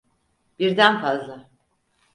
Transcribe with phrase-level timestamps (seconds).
[0.59, 1.49] Birden fazla.